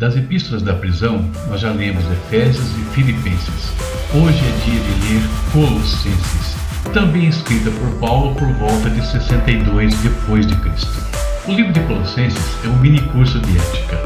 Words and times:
Das 0.00 0.16
epístolas 0.16 0.62
da 0.62 0.72
prisão, 0.72 1.30
nós 1.50 1.60
já 1.60 1.70
lemos 1.70 2.02
Efésios 2.10 2.70
e 2.70 2.94
Filipenses. 2.94 3.70
Hoje 4.14 4.38
é 4.38 4.64
dia 4.64 4.80
de 4.80 5.12
ler 5.12 5.22
Colossenses, 5.52 6.56
também 6.94 7.28
escrita 7.28 7.70
por 7.70 7.90
Paulo 7.98 8.34
por 8.34 8.50
volta 8.54 8.88
de 8.88 9.06
62 9.06 9.94
depois 9.96 10.46
de 10.46 10.56
Cristo. 10.56 10.90
O 11.46 11.52
livro 11.52 11.74
de 11.74 11.80
Colossenses 11.80 12.56
é 12.64 12.68
um 12.68 12.78
mini 12.78 13.02
curso 13.08 13.38
de 13.40 13.58
ética, 13.58 13.98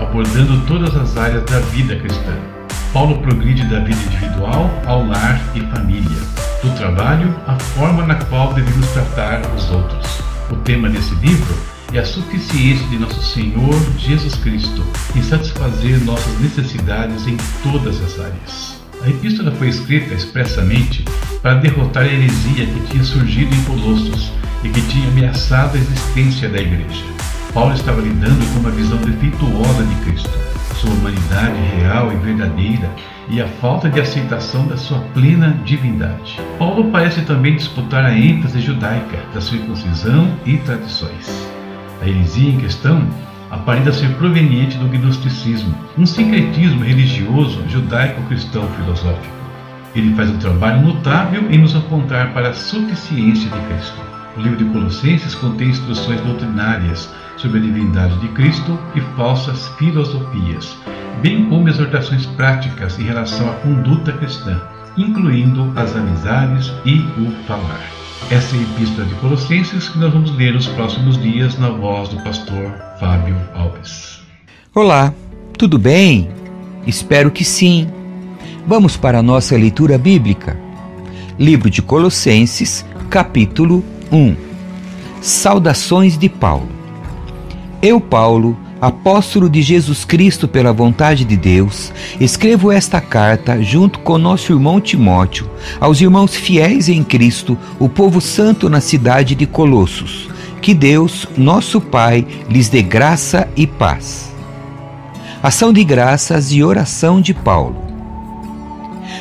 abordando 0.00 0.64
todas 0.64 0.96
as 0.96 1.14
áreas 1.18 1.44
da 1.44 1.60
vida 1.60 1.94
cristã. 1.96 2.38
Paulo 2.94 3.20
progride 3.20 3.68
da 3.68 3.80
vida 3.80 4.00
individual 4.00 4.70
ao 4.86 5.06
lar 5.06 5.38
e 5.54 5.60
família, 5.60 6.22
do 6.62 6.74
trabalho 6.74 7.38
à 7.46 7.58
forma 7.58 8.06
na 8.06 8.14
qual 8.14 8.54
devemos 8.54 8.88
tratar 8.92 9.42
os 9.54 9.70
outros. 9.70 10.22
O 10.50 10.56
tema 10.56 10.88
desse 10.88 11.14
livro 11.16 11.73
é 11.94 12.00
a 12.00 12.04
suficiência 12.04 12.86
de 12.88 12.98
nosso 12.98 13.22
Senhor 13.22 13.74
Jesus 13.98 14.34
Cristo 14.36 14.84
em 15.14 15.22
satisfazer 15.22 16.02
nossas 16.04 16.40
necessidades 16.40 17.26
em 17.28 17.36
todas 17.62 18.02
as 18.02 18.18
áreas. 18.18 18.82
A 19.00 19.08
epístola 19.08 19.52
foi 19.52 19.68
escrita 19.68 20.12
expressamente 20.12 21.04
para 21.40 21.54
derrotar 21.54 22.02
a 22.02 22.06
heresia 22.06 22.66
que 22.66 22.80
tinha 22.90 23.04
surgido 23.04 23.54
em 23.54 23.62
Colossos 23.64 24.32
e 24.64 24.68
que 24.70 24.80
tinha 24.88 25.06
ameaçado 25.08 25.76
a 25.76 25.80
existência 25.80 26.48
da 26.48 26.58
igreja. 26.58 27.04
Paulo 27.52 27.74
estava 27.74 28.00
lidando 28.00 28.44
com 28.52 28.60
uma 28.60 28.70
visão 28.70 28.98
defeituosa 28.98 29.84
de 29.84 29.94
Cristo, 30.04 30.38
sua 30.80 30.90
humanidade 30.90 31.60
real 31.76 32.12
e 32.12 32.16
verdadeira 32.16 32.90
e 33.28 33.40
a 33.40 33.46
falta 33.46 33.88
de 33.88 34.00
aceitação 34.00 34.66
da 34.66 34.76
sua 34.76 34.98
plena 35.14 35.56
divindade. 35.64 36.40
Paulo 36.58 36.90
parece 36.90 37.22
também 37.22 37.54
disputar 37.54 38.04
a 38.04 38.18
ênfase 38.18 38.60
judaica 38.60 39.18
da 39.32 39.40
circuncisão 39.40 40.36
e 40.44 40.56
tradições. 40.56 41.54
A 42.04 42.08
heresia 42.08 42.50
em 42.50 42.58
questão 42.58 43.02
aparenta 43.50 43.90
ser 43.90 44.10
proveniente 44.16 44.76
do 44.76 44.86
gnosticismo, 44.86 45.74
um 45.96 46.04
sincretismo 46.04 46.84
religioso 46.84 47.66
judaico-cristão 47.66 48.68
filosófico. 48.72 49.34
Ele 49.96 50.14
faz 50.14 50.28
um 50.28 50.36
trabalho 50.36 50.82
notável 50.82 51.50
em 51.50 51.56
nos 51.56 51.74
apontar 51.74 52.34
para 52.34 52.50
a 52.50 52.52
suficiência 52.52 53.48
de 53.48 53.58
Cristo. 53.68 53.98
O 54.36 54.40
livro 54.42 54.58
de 54.58 54.66
Colossenses 54.66 55.34
contém 55.34 55.70
instruções 55.70 56.20
doutrinárias 56.20 57.10
sobre 57.38 57.58
a 57.58 57.62
divindade 57.62 58.18
de 58.18 58.28
Cristo 58.28 58.78
e 58.94 59.00
falsas 59.16 59.68
filosofias, 59.78 60.76
bem 61.22 61.46
como 61.46 61.70
exortações 61.70 62.26
práticas 62.26 62.98
em 62.98 63.04
relação 63.04 63.48
à 63.48 63.54
conduta 63.54 64.12
cristã, 64.12 64.60
incluindo 64.94 65.72
as 65.74 65.96
amizades 65.96 66.70
e 66.84 66.98
o 67.18 67.30
falar. 67.46 68.03
Essa 68.30 68.56
é 68.56 68.62
Epístola 68.62 69.06
de 69.06 69.14
Colossenses 69.16 69.88
que 69.88 69.98
nós 69.98 70.12
vamos 70.12 70.34
ler 70.34 70.54
nos 70.54 70.66
próximos 70.66 71.20
dias 71.20 71.58
na 71.58 71.68
voz 71.68 72.08
do 72.08 72.16
pastor 72.22 72.72
Fábio 72.98 73.36
Alves. 73.54 74.20
Olá, 74.74 75.12
tudo 75.58 75.78
bem? 75.78 76.30
Espero 76.86 77.30
que 77.30 77.44
sim. 77.44 77.86
Vamos 78.66 78.96
para 78.96 79.18
a 79.18 79.22
nossa 79.22 79.54
leitura 79.56 79.98
bíblica. 79.98 80.58
Livro 81.38 81.68
de 81.68 81.82
Colossenses, 81.82 82.84
capítulo 83.10 83.84
1. 84.10 84.34
Saudações 85.20 86.16
de 86.16 86.30
Paulo. 86.30 86.68
Eu, 87.82 88.00
Paulo, 88.00 88.58
apóstolo 88.86 89.48
de 89.48 89.62
Jesus 89.62 90.04
Cristo 90.04 90.46
pela 90.46 90.72
vontade 90.72 91.24
de 91.24 91.36
Deus, 91.36 91.92
escrevo 92.20 92.70
esta 92.70 93.00
carta 93.00 93.62
junto 93.62 93.98
com 94.00 94.18
nosso 94.18 94.52
irmão 94.52 94.80
Timóteo, 94.80 95.50
aos 95.80 96.00
irmãos 96.00 96.34
fiéis 96.34 96.88
em 96.88 97.02
Cristo, 97.02 97.56
o 97.78 97.88
povo 97.88 98.20
santo 98.20 98.68
na 98.68 98.80
cidade 98.80 99.34
de 99.34 99.46
Colossos. 99.46 100.28
Que 100.60 100.74
Deus, 100.74 101.26
nosso 101.36 101.80
Pai, 101.80 102.26
lhes 102.48 102.68
dê 102.68 102.82
graça 102.82 103.48
e 103.56 103.66
paz. 103.66 104.32
Ação 105.42 105.72
de 105.72 105.84
graças 105.84 106.52
e 106.52 106.62
oração 106.62 107.20
de 107.20 107.34
Paulo. 107.34 107.76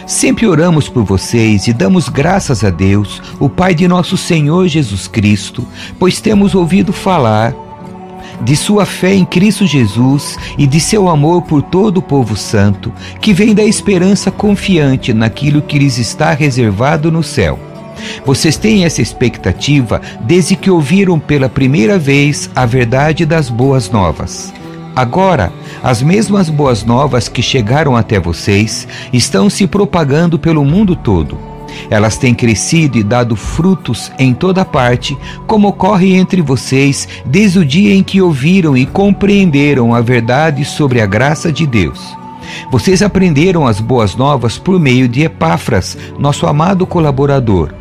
Sempre 0.05 0.45
oramos 0.45 0.89
por 0.89 1.03
vocês 1.03 1.67
e 1.67 1.73
damos 1.73 2.09
graças 2.09 2.63
a 2.63 2.69
Deus, 2.69 3.21
o 3.39 3.49
Pai 3.49 3.73
de 3.73 3.87
nosso 3.87 4.17
Senhor 4.17 4.67
Jesus 4.67 5.07
Cristo, 5.07 5.65
pois 5.97 6.19
temos 6.19 6.53
ouvido 6.53 6.91
falar 6.91 7.53
de 8.43 8.55
sua 8.55 8.85
fé 8.85 9.13
em 9.13 9.25
Cristo 9.25 9.65
Jesus 9.65 10.37
e 10.57 10.67
de 10.67 10.79
seu 10.79 11.07
amor 11.07 11.43
por 11.43 11.61
todo 11.61 11.97
o 11.97 12.01
povo 12.01 12.35
santo, 12.35 12.91
que 13.21 13.33
vem 13.33 13.55
da 13.55 13.63
esperança 13.63 14.29
confiante 14.31 15.13
naquilo 15.13 15.61
que 15.61 15.79
lhes 15.79 15.97
está 15.97 16.33
reservado 16.33 17.11
no 17.11 17.23
céu. 17.23 17.59
Vocês 18.25 18.57
têm 18.57 18.85
essa 18.85 19.01
expectativa 19.01 20.01
desde 20.21 20.55
que 20.55 20.69
ouviram 20.69 21.19
pela 21.19 21.47
primeira 21.47 21.97
vez 21.97 22.49
a 22.55 22.65
verdade 22.65 23.25
das 23.25 23.49
boas 23.49 23.89
novas. 23.89 24.53
Agora, 24.95 25.51
as 25.81 26.01
mesmas 26.01 26.49
boas 26.49 26.83
novas 26.83 27.27
que 27.27 27.41
chegaram 27.41 27.95
até 27.95 28.19
vocês 28.19 28.87
estão 29.11 29.49
se 29.49 29.65
propagando 29.65 30.37
pelo 30.37 30.63
mundo 30.63 30.95
todo. 30.95 31.52
Elas 31.89 32.17
têm 32.17 32.33
crescido 32.33 32.97
e 32.97 33.03
dado 33.03 33.35
frutos 33.35 34.11
em 34.17 34.33
toda 34.33 34.65
parte, 34.65 35.17
como 35.47 35.67
ocorre 35.67 36.13
entre 36.15 36.41
vocês 36.41 37.07
desde 37.25 37.59
o 37.59 37.65
dia 37.65 37.93
em 37.93 38.03
que 38.03 38.21
ouviram 38.21 38.75
e 38.75 38.85
compreenderam 38.85 39.93
a 39.93 40.01
verdade 40.01 40.65
sobre 40.65 41.01
a 41.01 41.05
graça 41.05 41.51
de 41.51 41.65
Deus. 41.65 41.99
Vocês 42.71 43.01
aprenderam 43.01 43.65
as 43.65 43.79
boas 43.79 44.15
novas 44.15 44.57
por 44.57 44.79
meio 44.79 45.07
de 45.07 45.21
Epáfras, 45.23 45.97
nosso 46.19 46.45
amado 46.45 46.85
colaborador. 46.85 47.73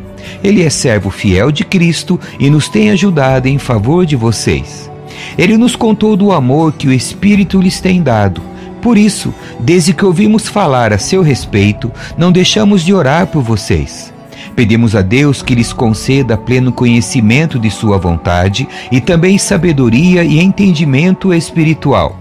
Ele 0.43 0.63
é 0.63 0.69
servo 0.69 1.09
fiel 1.09 1.51
de 1.51 1.65
Cristo 1.65 2.19
e 2.39 2.49
nos 2.49 2.69
tem 2.69 2.91
ajudado 2.91 3.47
em 3.47 3.57
favor 3.57 4.05
de 4.05 4.15
vocês. 4.15 4.89
Ele 5.37 5.57
nos 5.57 5.75
contou 5.75 6.15
do 6.15 6.31
amor 6.31 6.73
que 6.73 6.87
o 6.87 6.93
Espírito 6.93 7.59
lhes 7.59 7.79
tem 7.81 8.01
dado 8.01 8.52
por 8.83 8.97
isso, 8.97 9.33
desde 9.61 9.93
que 9.93 10.03
ouvimos 10.03 10.49
falar 10.49 10.91
a 10.91 10.97
seu 10.97 11.21
respeito, 11.21 11.89
não 12.17 12.33
deixamos 12.33 12.83
de 12.83 12.93
orar 12.93 13.27
por 13.27 13.41
vocês. 13.41 14.13
Pedimos 14.57 14.93
a 14.93 15.01
Deus 15.01 15.41
que 15.41 15.55
lhes 15.55 15.71
conceda 15.71 16.37
pleno 16.37 16.71
conhecimento 16.71 17.57
de 17.57 17.71
Sua 17.71 17.97
vontade 17.97 18.67
e 18.91 18.99
também 18.99 19.37
sabedoria 19.37 20.25
e 20.25 20.37
entendimento 20.37 21.33
espiritual. 21.33 22.19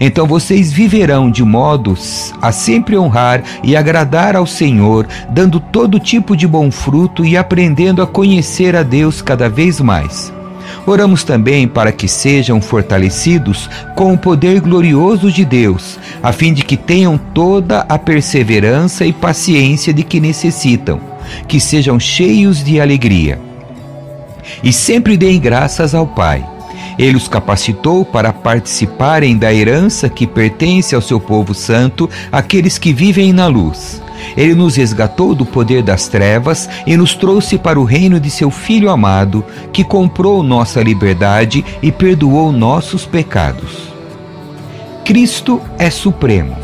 Então 0.00 0.26
vocês 0.26 0.72
viverão 0.72 1.30
de 1.30 1.44
modos 1.44 2.34
a 2.42 2.50
sempre 2.50 2.98
honrar 2.98 3.42
e 3.62 3.76
agradar 3.76 4.34
ao 4.34 4.46
Senhor, 4.46 5.06
dando 5.30 5.60
todo 5.60 6.00
tipo 6.00 6.36
de 6.36 6.46
bom 6.46 6.72
fruto 6.72 7.24
e 7.24 7.36
aprendendo 7.36 8.02
a 8.02 8.06
conhecer 8.06 8.74
a 8.74 8.82
Deus 8.82 9.22
cada 9.22 9.48
vez 9.48 9.80
mais. 9.80 10.32
Oramos 10.86 11.24
também 11.24 11.68
para 11.68 11.92
que 11.92 12.08
sejam 12.08 12.60
fortalecidos 12.60 13.68
com 13.94 14.12
o 14.14 14.18
poder 14.18 14.60
glorioso 14.60 15.30
de 15.30 15.44
Deus, 15.44 15.98
a 16.22 16.32
fim 16.32 16.52
de 16.52 16.64
que 16.64 16.76
tenham 16.76 17.18
toda 17.18 17.80
a 17.88 17.98
perseverança 17.98 19.04
e 19.04 19.12
paciência 19.12 19.92
de 19.92 20.02
que 20.02 20.20
necessitam, 20.20 21.00
que 21.46 21.60
sejam 21.60 22.00
cheios 22.00 22.64
de 22.64 22.80
alegria. 22.80 23.38
E 24.62 24.72
sempre 24.72 25.16
deem 25.16 25.38
graças 25.38 25.94
ao 25.94 26.06
Pai. 26.06 26.44
Ele 26.98 27.16
os 27.16 27.28
capacitou 27.28 28.04
para 28.04 28.32
participarem 28.32 29.36
da 29.36 29.52
herança 29.52 30.08
que 30.08 30.26
pertence 30.26 30.94
ao 30.94 31.00
seu 31.00 31.20
povo 31.20 31.54
santo, 31.54 32.10
aqueles 32.30 32.78
que 32.78 32.92
vivem 32.92 33.32
na 33.32 33.46
luz. 33.46 34.02
Ele 34.36 34.54
nos 34.54 34.76
resgatou 34.76 35.34
do 35.34 35.44
poder 35.44 35.82
das 35.82 36.08
trevas 36.08 36.68
e 36.86 36.96
nos 36.96 37.14
trouxe 37.14 37.58
para 37.58 37.80
o 37.80 37.84
reino 37.84 38.20
de 38.20 38.30
seu 38.30 38.50
Filho 38.50 38.90
amado, 38.90 39.44
que 39.72 39.84
comprou 39.84 40.42
nossa 40.42 40.82
liberdade 40.82 41.64
e 41.82 41.90
perdoou 41.90 42.52
nossos 42.52 43.06
pecados. 43.06 43.90
Cristo 45.04 45.60
é 45.78 45.90
supremo. 45.90 46.56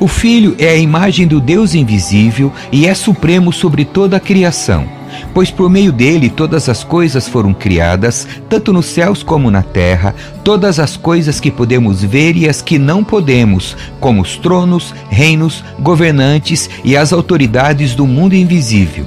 O 0.00 0.06
Filho 0.06 0.54
é 0.58 0.68
a 0.68 0.76
imagem 0.76 1.26
do 1.26 1.40
Deus 1.40 1.74
invisível 1.74 2.52
e 2.70 2.86
é 2.86 2.94
supremo 2.94 3.52
sobre 3.52 3.84
toda 3.84 4.16
a 4.16 4.20
criação 4.20 4.97
pois 5.38 5.52
por 5.52 5.70
meio 5.70 5.92
dele 5.92 6.28
todas 6.28 6.68
as 6.68 6.82
coisas 6.82 7.28
foram 7.28 7.54
criadas, 7.54 8.26
tanto 8.48 8.72
nos 8.72 8.86
céus 8.86 9.22
como 9.22 9.52
na 9.52 9.62
terra, 9.62 10.12
todas 10.42 10.80
as 10.80 10.96
coisas 10.96 11.38
que 11.38 11.48
podemos 11.48 12.02
ver 12.02 12.36
e 12.36 12.48
as 12.48 12.60
que 12.60 12.76
não 12.76 13.04
podemos, 13.04 13.76
como 14.00 14.20
os 14.20 14.36
tronos, 14.36 14.92
reinos, 15.08 15.62
governantes 15.78 16.68
e 16.82 16.96
as 16.96 17.12
autoridades 17.12 17.94
do 17.94 18.04
mundo 18.04 18.34
invisível. 18.34 19.04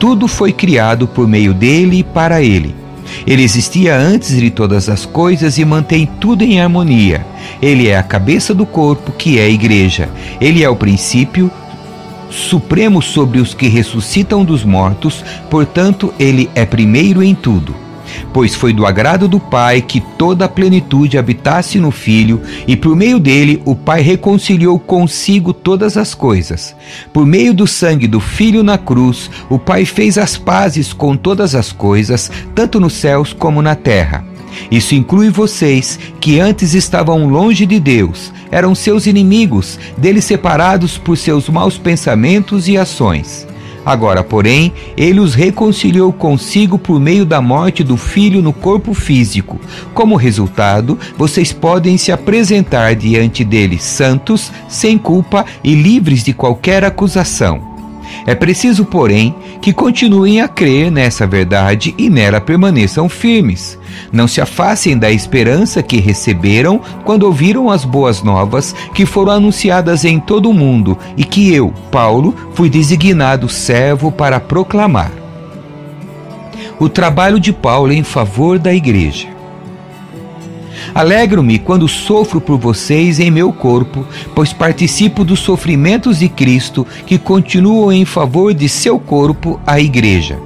Tudo 0.00 0.26
foi 0.26 0.52
criado 0.52 1.06
por 1.06 1.28
meio 1.28 1.54
dele 1.54 2.00
e 2.00 2.02
para 2.02 2.42
ele. 2.42 2.74
Ele 3.24 3.44
existia 3.44 3.96
antes 3.96 4.36
de 4.36 4.50
todas 4.50 4.88
as 4.88 5.06
coisas 5.06 5.58
e 5.58 5.64
mantém 5.64 6.08
tudo 6.20 6.42
em 6.42 6.60
harmonia. 6.60 7.24
Ele 7.62 7.86
é 7.86 7.96
a 7.96 8.02
cabeça 8.02 8.52
do 8.52 8.66
corpo, 8.66 9.12
que 9.12 9.38
é 9.38 9.44
a 9.44 9.48
igreja. 9.48 10.08
Ele 10.40 10.64
é 10.64 10.68
o 10.68 10.74
princípio, 10.76 11.50
supremo 12.30 13.00
sobre 13.02 13.40
os 13.40 13.54
que 13.54 13.68
ressuscitam 13.68 14.44
dos 14.44 14.64
mortos, 14.64 15.24
portanto, 15.50 16.12
ele 16.18 16.50
é 16.54 16.64
primeiro 16.64 17.22
em 17.22 17.34
tudo. 17.34 17.74
Pois 18.32 18.54
foi 18.54 18.72
do 18.72 18.86
agrado 18.86 19.28
do 19.28 19.38
Pai 19.38 19.82
que 19.82 20.00
toda 20.00 20.44
a 20.44 20.48
plenitude 20.48 21.18
habitasse 21.18 21.78
no 21.78 21.90
Filho, 21.90 22.40
e 22.66 22.76
por 22.76 22.96
meio 22.96 23.18
dele 23.18 23.62
o 23.64 23.74
Pai 23.74 24.00
reconciliou 24.00 24.78
consigo 24.78 25.52
todas 25.52 25.96
as 25.96 26.14
coisas. 26.14 26.74
Por 27.12 27.26
meio 27.26 27.52
do 27.52 27.66
sangue 27.66 28.06
do 28.06 28.20
Filho 28.20 28.62
na 28.62 28.78
cruz, 28.78 29.30
o 29.48 29.58
Pai 29.58 29.84
fez 29.84 30.18
as 30.18 30.36
pazes 30.36 30.92
com 30.92 31.16
todas 31.16 31.54
as 31.54 31.72
coisas, 31.72 32.30
tanto 32.54 32.80
nos 32.80 32.94
céus 32.94 33.32
como 33.32 33.62
na 33.62 33.74
terra 33.74 34.24
Isso 34.70 34.94
inclui 34.94 35.30
vocês, 35.30 35.98
que 36.20 36.40
antes 36.40 36.74
estavam 36.74 37.28
longe 37.28 37.66
de 37.66 37.78
Deus, 37.78 38.32
eram 38.50 38.74
seus 38.74 39.06
inimigos, 39.06 39.78
dele 39.96 40.20
separados 40.20 40.98
por 40.98 41.16
seus 41.16 41.48
maus 41.48 41.78
pensamentos 41.78 42.68
e 42.68 42.76
ações. 42.76 43.46
Agora, 43.84 44.22
porém, 44.22 44.72
ele 44.96 45.18
os 45.18 45.34
reconciliou 45.34 46.12
consigo 46.12 46.78
por 46.78 47.00
meio 47.00 47.24
da 47.24 47.40
morte 47.40 47.82
do 47.82 47.96
filho 47.96 48.42
no 48.42 48.52
corpo 48.52 48.92
físico. 48.92 49.58
Como 49.94 50.14
resultado, 50.14 50.98
vocês 51.16 51.52
podem 51.52 51.96
se 51.96 52.12
apresentar 52.12 52.94
diante 52.94 53.44
dele 53.44 53.78
santos, 53.78 54.52
sem 54.68 54.98
culpa 54.98 55.44
e 55.64 55.74
livres 55.74 56.22
de 56.22 56.34
qualquer 56.34 56.84
acusação. 56.84 57.67
É 58.26 58.34
preciso, 58.34 58.84
porém, 58.84 59.34
que 59.60 59.72
continuem 59.72 60.40
a 60.40 60.48
crer 60.48 60.90
nessa 60.90 61.26
verdade 61.26 61.94
e 61.96 62.10
nela 62.10 62.40
permaneçam 62.40 63.08
firmes. 63.08 63.78
Não 64.12 64.28
se 64.28 64.40
afastem 64.40 64.96
da 64.96 65.10
esperança 65.10 65.82
que 65.82 65.98
receberam 65.98 66.80
quando 67.04 67.24
ouviram 67.24 67.70
as 67.70 67.84
boas 67.84 68.22
novas 68.22 68.74
que 68.94 69.06
foram 69.06 69.32
anunciadas 69.32 70.04
em 70.04 70.20
todo 70.20 70.50
o 70.50 70.54
mundo 70.54 70.96
e 71.16 71.24
que 71.24 71.52
eu, 71.52 71.72
Paulo, 71.90 72.34
fui 72.54 72.68
designado 72.68 73.48
servo 73.48 74.12
para 74.12 74.40
proclamar. 74.40 75.10
O 76.78 76.88
trabalho 76.88 77.40
de 77.40 77.52
Paulo 77.52 77.92
em 77.92 78.04
favor 78.04 78.58
da 78.58 78.72
igreja. 78.72 79.37
Alegro-me 80.94 81.58
quando 81.58 81.88
sofro 81.88 82.40
por 82.40 82.58
vocês 82.58 83.18
em 83.20 83.30
meu 83.30 83.52
corpo, 83.52 84.06
pois 84.34 84.52
participo 84.52 85.24
dos 85.24 85.40
sofrimentos 85.40 86.18
de 86.18 86.28
Cristo 86.28 86.86
que 87.06 87.18
continuam 87.18 87.92
em 87.92 88.04
favor 88.04 88.54
de 88.54 88.68
seu 88.68 88.98
corpo, 88.98 89.60
a 89.66 89.80
Igreja. 89.80 90.38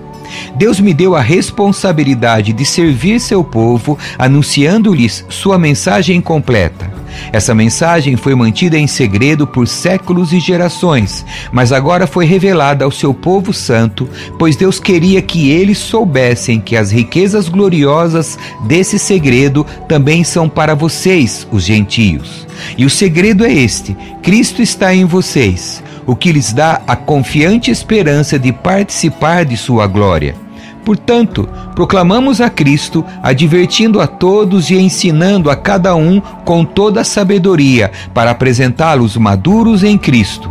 Deus 0.56 0.81
me 0.81 0.94
deu 0.94 1.14
a 1.14 1.20
responsabilidade 1.20 2.52
de 2.52 2.64
servir 2.64 3.20
seu 3.20 3.44
povo, 3.44 3.99
anunciando-lhes 4.19 5.25
sua 5.29 5.58
mensagem 5.58 6.20
completa. 6.20 7.01
Essa 7.32 7.55
mensagem 7.55 8.17
foi 8.17 8.35
mantida 8.35 8.79
em 8.79 8.87
segredo 8.87 9.47
por 9.47 9.67
séculos 9.67 10.32
e 10.32 10.41
gerações, 10.41 11.25
mas 11.50 11.73
agora 11.73 12.06
foi 12.06 12.25
revelada 12.25 12.85
ao 12.85 12.91
seu 12.91 13.12
povo 13.14 13.53
santo, 13.53 14.09
pois 14.38 14.56
Deus 14.56 14.79
queria 14.79 15.23
que 15.23 15.50
eles 15.50 15.79
soubessem 15.79 16.61
que 16.61 16.76
as 16.76 16.91
riquezas 16.91 17.49
gloriosas 17.49 18.38
desse 18.64 18.99
segredo 18.99 19.67
também 19.88 20.25
são 20.25 20.49
para 20.49 20.75
vocês, 20.75 21.47
os 21.50 21.64
gentios. 21.64 22.47
E 22.76 22.85
o 22.85 22.91
segredo 22.91 23.44
é 23.44 23.53
este: 23.53 23.97
Cristo 24.23 24.62
está 24.62 24.94
em 24.94 25.05
vocês, 25.05 25.82
o 26.06 26.15
que 26.15 26.32
lhes 26.32 26.53
dá 26.53 26.82
a 26.87 26.97
confiante 26.97 27.70
esperança 27.70 28.38
de 28.38 28.53
participar 28.53 29.44
de 29.44 29.56
sua 29.56 29.87
glória. 29.87 30.35
Portanto, 30.84 31.49
proclamamos 31.75 32.40
a 32.40 32.50
Cristo, 32.50 33.05
advertindo 33.23 34.00
a 34.00 34.06
todos 34.06 34.70
e 34.70 34.76
ensinando 34.76 35.50
a 35.50 35.56
cada 35.56 35.94
um 35.94 36.20
com 36.44 36.64
toda 36.64 37.02
a 37.02 37.05
sabedoria, 37.05 37.90
para 38.12 38.32
apresentá-los 38.32 39.17
maduros 39.17 39.84
em 39.84 39.96
Cristo. 39.96 40.50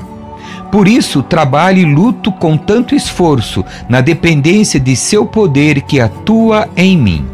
Por 0.72 0.88
isso, 0.88 1.22
trabalhe 1.22 1.82
e 1.82 1.86
luto 1.86 2.32
com 2.32 2.56
tanto 2.56 2.96
esforço, 2.96 3.64
na 3.90 4.00
dependência 4.00 4.80
de 4.80 4.96
seu 4.96 5.26
poder 5.26 5.82
que 5.82 6.00
atua 6.00 6.70
em 6.78 6.98
mim. 6.98 7.26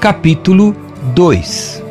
Capítulo 0.00 0.74
2 1.14 1.83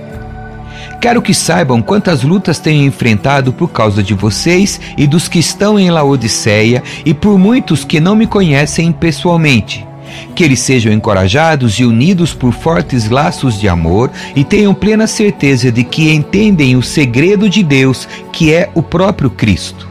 Quero 1.03 1.21
que 1.21 1.33
saibam 1.33 1.81
quantas 1.81 2.23
lutas 2.23 2.59
tenho 2.59 2.85
enfrentado 2.85 3.51
por 3.51 3.67
causa 3.73 4.01
de 4.01 4.13
vocês 4.13 4.79
e 4.97 5.05
dos 5.05 5.27
que 5.27 5.37
estão 5.37 5.77
em 5.77 5.91
Laodiceia 5.91 6.81
e 7.05 7.13
por 7.13 7.37
muitos 7.37 7.83
que 7.83 7.99
não 7.99 8.15
me 8.15 8.25
conhecem 8.25 8.89
pessoalmente. 8.89 9.85
Que 10.33 10.45
eles 10.45 10.61
sejam 10.61 10.93
encorajados 10.93 11.73
e 11.73 11.83
unidos 11.83 12.33
por 12.33 12.53
fortes 12.53 13.09
laços 13.09 13.59
de 13.59 13.67
amor 13.67 14.11
e 14.33 14.45
tenham 14.45 14.73
plena 14.73 15.05
certeza 15.05 15.69
de 15.69 15.83
que 15.83 16.09
entendem 16.09 16.77
o 16.77 16.81
segredo 16.81 17.49
de 17.49 17.63
Deus, 17.63 18.07
que 18.31 18.53
é 18.53 18.69
o 18.73 18.81
próprio 18.81 19.29
Cristo. 19.29 19.85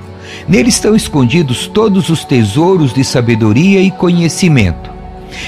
Nele 0.49 0.71
estão 0.71 0.97
escondidos 0.97 1.67
todos 1.67 2.09
os 2.09 2.25
tesouros 2.25 2.95
de 2.95 3.05
sabedoria 3.05 3.83
e 3.83 3.91
conhecimento. 3.91 4.91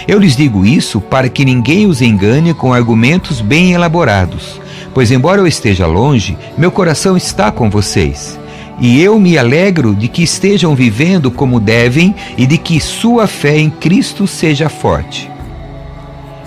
Eu 0.07 0.19
lhes 0.19 0.37
digo 0.37 0.67
isso 0.67 1.01
para 1.01 1.31
que 1.31 1.43
ninguém 1.43 1.87
os 1.87 2.03
engane 2.03 2.53
com 2.53 2.75
argumentos 2.75 3.41
bem 3.41 3.73
elaborados 3.73 4.63
pois, 4.95 5.11
embora 5.11 5.41
eu 5.41 5.47
esteja 5.47 5.87
longe, 5.87 6.39
meu 6.57 6.71
coração 6.71 7.17
está 7.17 7.51
com 7.51 7.69
vocês. 7.69 8.39
E 8.81 9.03
eu 9.03 9.19
me 9.21 9.37
alegro 9.37 9.95
de 9.95 10.09
que 10.09 10.23
estejam 10.23 10.75
vivendo 10.75 11.31
como 11.31 11.61
devem 11.61 12.15
e 12.39 12.47
de 12.47 12.57
que 12.57 12.81
sua 12.81 13.27
fé 13.27 13.59
em 13.59 13.71
Cristo 13.71 14.27
seja 14.27 14.69
forte. 14.69 15.31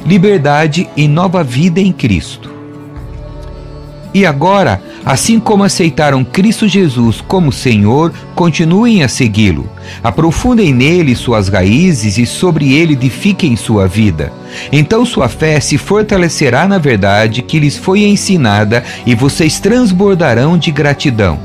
Liberdade 0.05 0.89
e 0.95 1.07
nova 1.07 1.43
vida 1.43 1.79
em 1.79 1.91
Cristo. 1.91 2.49
E 4.13 4.25
agora, 4.25 4.81
assim 5.07 5.39
como 5.39 5.63
aceitaram 5.63 6.21
Cristo 6.21 6.67
Jesus 6.67 7.23
como 7.25 7.49
Senhor, 7.49 8.13
continuem 8.35 9.03
a 9.03 9.07
segui-lo. 9.07 9.69
Aprofundem 10.03 10.73
nele 10.73 11.15
suas 11.15 11.47
raízes 11.47 12.17
e 12.17 12.25
sobre 12.25 12.73
ele 12.73 12.91
edifiquem 12.91 13.55
sua 13.55 13.87
vida. 13.87 14.33
Então 14.69 15.05
sua 15.05 15.29
fé 15.29 15.61
se 15.61 15.77
fortalecerá 15.77 16.67
na 16.67 16.77
verdade 16.77 17.41
que 17.41 17.57
lhes 17.57 17.77
foi 17.77 18.03
ensinada 18.03 18.83
e 19.05 19.15
vocês 19.15 19.61
transbordarão 19.61 20.57
de 20.57 20.71
gratidão. 20.71 21.39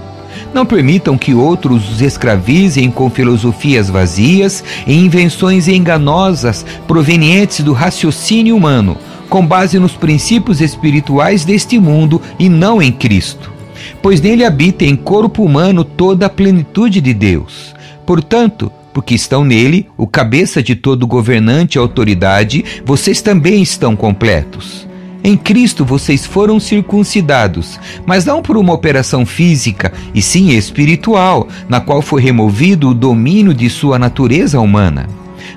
Não 0.52 0.66
permitam 0.66 1.16
que 1.16 1.32
outros 1.32 1.88
os 1.88 2.02
escravizem 2.02 2.90
com 2.90 3.08
filosofias 3.08 3.88
vazias 3.88 4.64
e 4.88 4.92
invenções 4.92 5.68
enganosas 5.68 6.66
provenientes 6.88 7.60
do 7.60 7.72
raciocínio 7.72 8.56
humano 8.56 8.98
com 9.32 9.46
base 9.46 9.78
nos 9.78 9.92
princípios 9.92 10.60
espirituais 10.60 11.42
deste 11.42 11.78
mundo 11.78 12.20
e 12.38 12.50
não 12.50 12.82
em 12.82 12.92
Cristo. 12.92 13.51
Pois 14.00 14.20
nele 14.20 14.44
habita 14.44 14.84
em 14.84 14.96
corpo 14.96 15.44
humano 15.44 15.84
toda 15.84 16.26
a 16.26 16.30
plenitude 16.30 17.00
de 17.00 17.14
Deus. 17.14 17.74
Portanto, 18.06 18.70
porque 18.92 19.14
estão 19.14 19.44
nele, 19.44 19.88
o 19.96 20.06
cabeça 20.06 20.62
de 20.62 20.74
todo 20.74 21.06
governante 21.06 21.76
e 21.76 21.78
autoridade, 21.78 22.64
vocês 22.84 23.22
também 23.22 23.62
estão 23.62 23.96
completos. 23.96 24.86
Em 25.24 25.36
Cristo 25.36 25.84
vocês 25.84 26.26
foram 26.26 26.58
circuncidados, 26.58 27.78
mas 28.04 28.24
não 28.24 28.42
por 28.42 28.56
uma 28.56 28.72
operação 28.72 29.24
física, 29.24 29.92
e 30.12 30.20
sim 30.20 30.50
espiritual, 30.50 31.48
na 31.68 31.80
qual 31.80 32.02
foi 32.02 32.20
removido 32.20 32.88
o 32.88 32.94
domínio 32.94 33.54
de 33.54 33.70
sua 33.70 33.98
natureza 33.98 34.60
humana. 34.60 35.08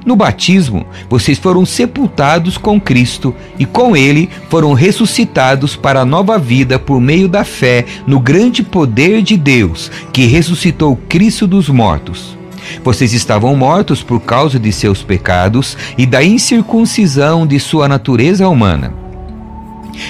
No 0.06 0.16
batismo, 0.16 0.86
vocês 1.10 1.40
foram 1.40 1.66
sepultados 1.66 2.60
com 2.60 2.80
Cristo 2.80 3.34
e 3.58 3.66
com 3.66 3.98
Ele 3.98 4.30
foram 4.50 4.74
ressuscitados 4.74 5.76
para 5.76 6.02
a 6.02 6.06
nova 6.06 6.38
vida 6.38 6.78
por 6.78 7.02
meio 7.02 7.28
da 7.28 7.44
fé 7.44 7.84
no 8.06 8.20
grande 8.20 8.62
poder 8.62 9.24
de 9.24 9.36
Deus, 9.36 9.92
que 10.14 10.28
ressuscitou 10.28 10.96
Cristo 11.10 11.48
dos 11.48 11.70
mortos. 11.70 12.38
Vocês 12.84 13.14
estavam 13.14 13.56
mortos 13.56 14.04
por 14.04 14.20
causa 14.20 14.60
de 14.60 14.72
seus 14.72 15.02
pecados 15.02 15.76
e 15.98 16.06
da 16.06 16.24
incircuncisão 16.24 17.48
de 17.48 17.60
sua 17.60 17.88
natureza 17.88 18.48
humana. 18.48 19.05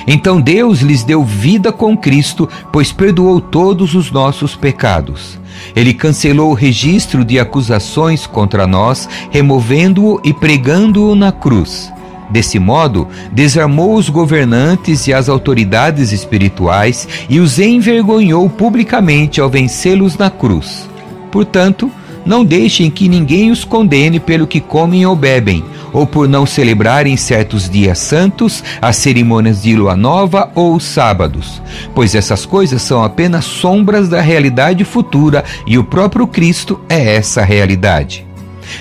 Então 0.07 0.39
Deus 0.39 0.79
lhes 0.79 1.03
deu 1.03 1.23
vida 1.23 1.71
com 1.71 1.97
Cristo, 1.97 2.47
pois 2.71 2.91
perdoou 2.91 3.39
todos 3.39 3.95
os 3.95 4.11
nossos 4.11 4.55
pecados. 4.55 5.39
Ele 5.75 5.93
cancelou 5.93 6.51
o 6.51 6.55
registro 6.55 7.23
de 7.23 7.39
acusações 7.39 8.27
contra 8.27 8.67
nós, 8.67 9.07
removendo-o 9.31 10.19
e 10.23 10.33
pregando-o 10.33 11.15
na 11.15 11.31
cruz. 11.31 11.91
Desse 12.29 12.57
modo, 12.57 13.07
desarmou 13.31 13.95
os 13.95 14.09
governantes 14.09 15.07
e 15.07 15.13
as 15.13 15.29
autoridades 15.29 16.11
espirituais 16.11 17.07
e 17.29 17.39
os 17.39 17.59
envergonhou 17.59 18.49
publicamente 18.49 19.39
ao 19.39 19.49
vencê-los 19.49 20.17
na 20.17 20.29
cruz. 20.29 20.89
Portanto, 21.31 21.91
não 22.25 22.43
deixem 22.43 22.89
que 22.89 23.07
ninguém 23.07 23.51
os 23.51 23.63
condene 23.63 24.19
pelo 24.19 24.47
que 24.47 24.59
comem 24.59 25.05
ou 25.05 25.15
bebem, 25.15 25.63
ou 25.95 26.05
por 26.05 26.27
não 26.27 26.45
celebrarem 26.45 27.15
certos 27.15 27.69
dias 27.69 27.99
santos, 27.99 28.61
as 28.81 28.97
cerimônias 28.97 29.63
de 29.63 29.73
lua 29.75 29.95
nova 29.95 30.51
ou 30.53 30.75
os 30.75 30.83
sábados, 30.83 31.61
pois 31.95 32.13
essas 32.13 32.45
coisas 32.45 32.81
são 32.81 33.01
apenas 33.01 33.45
sombras 33.45 34.09
da 34.09 34.19
realidade 34.19 34.83
futura 34.83 35.45
e 35.65 35.77
o 35.77 35.85
próprio 35.85 36.27
Cristo 36.27 36.81
é 36.89 37.15
essa 37.15 37.43
realidade. 37.43 38.27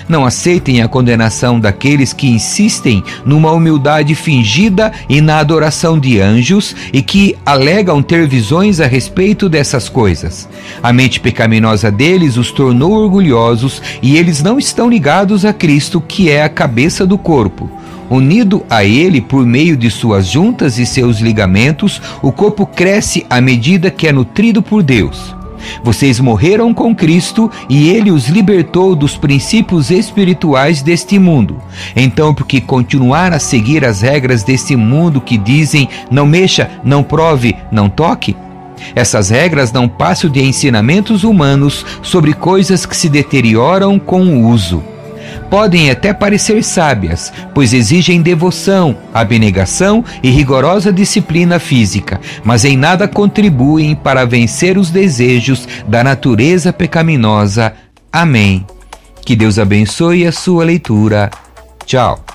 Não 0.07 0.25
aceitem 0.25 0.81
a 0.81 0.87
condenação 0.87 1.59
daqueles 1.59 2.13
que 2.13 2.27
insistem 2.27 3.03
numa 3.25 3.51
humildade 3.51 4.15
fingida 4.15 4.91
e 5.09 5.21
na 5.21 5.37
adoração 5.37 5.99
de 5.99 6.19
anjos 6.19 6.75
e 6.93 7.01
que 7.01 7.35
alegam 7.45 8.01
ter 8.01 8.27
visões 8.27 8.79
a 8.79 8.87
respeito 8.87 9.49
dessas 9.49 9.89
coisas. 9.89 10.47
A 10.81 10.93
mente 10.93 11.19
pecaminosa 11.19 11.91
deles 11.91 12.37
os 12.37 12.51
tornou 12.51 12.93
orgulhosos 12.93 13.81
e 14.01 14.17
eles 14.17 14.41
não 14.41 14.57
estão 14.57 14.89
ligados 14.89 15.45
a 15.45 15.53
Cristo, 15.53 16.01
que 16.01 16.29
é 16.29 16.43
a 16.43 16.49
cabeça 16.49 17.05
do 17.05 17.17
corpo. 17.17 17.69
Unido 18.09 18.63
a 18.69 18.85
ele 18.85 19.19
por 19.19 19.45
meio 19.45 19.75
de 19.75 19.89
suas 19.89 20.27
juntas 20.27 20.77
e 20.77 20.85
seus 20.85 21.19
ligamentos, 21.19 22.01
o 22.21 22.31
corpo 22.31 22.65
cresce 22.65 23.25
à 23.29 23.41
medida 23.41 23.89
que 23.89 24.07
é 24.07 24.11
nutrido 24.11 24.61
por 24.61 24.83
Deus. 24.83 25.34
Vocês 25.83 26.19
morreram 26.19 26.73
com 26.73 26.95
Cristo 26.95 27.51
e 27.69 27.89
ele 27.89 28.11
os 28.11 28.27
libertou 28.27 28.95
dos 28.95 29.17
princípios 29.17 29.91
espirituais 29.91 30.81
deste 30.81 31.19
mundo. 31.19 31.57
Então, 31.95 32.33
por 32.33 32.45
que 32.45 32.61
continuar 32.61 33.33
a 33.33 33.39
seguir 33.39 33.85
as 33.85 34.01
regras 34.01 34.43
deste 34.43 34.75
mundo 34.75 35.21
que 35.21 35.37
dizem 35.37 35.87
não 36.09 36.25
mexa, 36.25 36.69
não 36.83 37.03
prove, 37.03 37.55
não 37.71 37.89
toque? 37.89 38.35
Essas 38.93 39.29
regras 39.29 39.71
não 39.71 39.87
passam 39.87 40.29
de 40.29 40.43
ensinamentos 40.43 41.23
humanos 41.23 41.85
sobre 42.01 42.33
coisas 42.33 42.85
que 42.85 42.95
se 42.95 43.09
deterioram 43.09 43.97
com 43.97 44.21
o 44.21 44.47
uso. 44.49 44.94
Podem 45.49 45.89
até 45.89 46.13
parecer 46.13 46.63
sábias, 46.63 47.31
pois 47.53 47.73
exigem 47.73 48.21
devoção, 48.21 48.97
abnegação 49.13 50.03
e 50.21 50.29
rigorosa 50.29 50.91
disciplina 50.91 51.59
física, 51.59 52.19
mas 52.43 52.65
em 52.65 52.75
nada 52.75 53.07
contribuem 53.07 53.95
para 53.95 54.25
vencer 54.25 54.77
os 54.77 54.89
desejos 54.89 55.67
da 55.87 56.03
natureza 56.03 56.73
pecaminosa. 56.73 57.73
Amém. 58.11 58.65
Que 59.25 59.35
Deus 59.35 59.57
abençoe 59.57 60.25
a 60.25 60.31
sua 60.31 60.63
leitura. 60.63 61.31
Tchau. 61.85 62.34